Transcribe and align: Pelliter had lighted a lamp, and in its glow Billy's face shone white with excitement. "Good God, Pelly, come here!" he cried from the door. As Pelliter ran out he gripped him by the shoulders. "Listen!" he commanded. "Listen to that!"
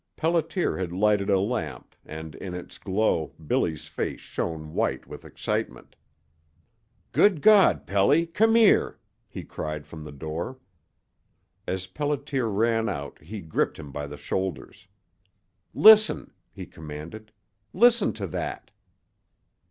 Pelliter 0.17 0.79
had 0.79 0.91
lighted 0.91 1.29
a 1.29 1.39
lamp, 1.39 1.95
and 2.03 2.33
in 2.33 2.55
its 2.55 2.79
glow 2.79 3.35
Billy's 3.45 3.85
face 3.87 4.19
shone 4.19 4.73
white 4.73 5.05
with 5.05 5.23
excitement. 5.23 5.95
"Good 7.11 7.39
God, 7.43 7.85
Pelly, 7.85 8.25
come 8.25 8.55
here!" 8.55 8.97
he 9.29 9.43
cried 9.43 9.85
from 9.85 10.03
the 10.03 10.11
door. 10.11 10.57
As 11.67 11.85
Pelliter 11.85 12.51
ran 12.51 12.89
out 12.89 13.21
he 13.21 13.41
gripped 13.41 13.77
him 13.77 13.91
by 13.91 14.07
the 14.07 14.17
shoulders. 14.17 14.87
"Listen!" 15.71 16.33
he 16.51 16.65
commanded. 16.65 17.31
"Listen 17.71 18.11
to 18.13 18.25
that!" 18.25 18.71